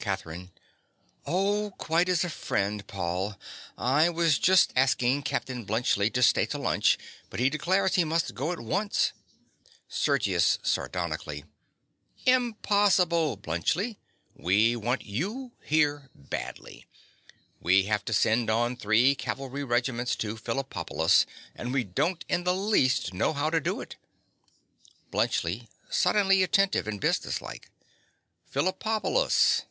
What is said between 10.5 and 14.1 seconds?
(sardonically). Impossible, Bluntschli.